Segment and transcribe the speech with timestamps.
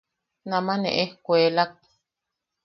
[0.49, 1.73] Nama ne ejkuelak.